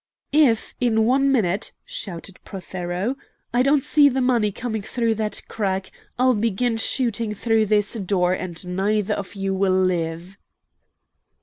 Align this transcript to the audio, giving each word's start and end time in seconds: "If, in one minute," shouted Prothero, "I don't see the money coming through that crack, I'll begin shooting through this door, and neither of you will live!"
"If, 0.33 0.73
in 0.81 1.05
one 1.05 1.31
minute," 1.31 1.73
shouted 1.85 2.39
Prothero, 2.43 3.17
"I 3.53 3.61
don't 3.61 3.83
see 3.83 4.09
the 4.09 4.19
money 4.19 4.51
coming 4.51 4.81
through 4.81 5.13
that 5.21 5.43
crack, 5.47 5.91
I'll 6.17 6.33
begin 6.33 6.77
shooting 6.77 7.35
through 7.35 7.67
this 7.67 7.93
door, 7.93 8.33
and 8.33 8.67
neither 8.75 9.13
of 9.13 9.35
you 9.35 9.53
will 9.53 9.79
live!" 9.79 10.37